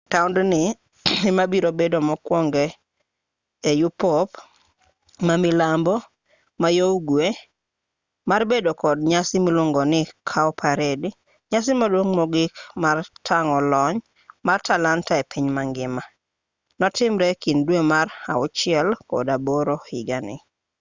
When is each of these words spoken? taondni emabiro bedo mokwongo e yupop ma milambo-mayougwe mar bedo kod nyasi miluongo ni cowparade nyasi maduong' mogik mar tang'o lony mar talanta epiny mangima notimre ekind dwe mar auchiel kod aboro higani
taondni 0.11 0.61
emabiro 1.29 1.69
bedo 1.79 1.97
mokwongo 2.07 2.59
e 3.69 3.71
yupop 3.81 4.29
ma 5.27 5.35
milambo-mayougwe 5.43 7.25
mar 8.29 8.41
bedo 8.51 8.71
kod 8.81 8.97
nyasi 9.11 9.35
miluongo 9.45 9.81
ni 9.91 10.01
cowparade 10.29 11.09
nyasi 11.51 11.71
maduong' 11.79 12.13
mogik 12.17 12.51
mar 12.83 12.97
tang'o 13.27 13.59
lony 13.71 13.97
mar 14.47 14.59
talanta 14.67 15.13
epiny 15.21 15.47
mangima 15.57 16.03
notimre 16.79 17.25
ekind 17.33 17.59
dwe 17.67 17.79
mar 17.91 18.07
auchiel 18.33 18.87
kod 19.09 19.27
aboro 19.35 19.75
higani 19.89 20.35